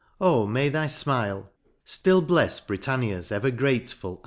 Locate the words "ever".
3.31-3.51